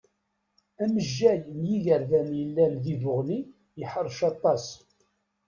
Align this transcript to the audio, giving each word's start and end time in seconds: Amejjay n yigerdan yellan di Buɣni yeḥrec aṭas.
Amejjay 0.83 1.41
n 1.59 1.61
yigerdan 1.69 2.29
yellan 2.39 2.73
di 2.83 2.93
Buɣni 3.01 3.39
yeḥrec 3.79 4.19
aṭas. 4.31 4.65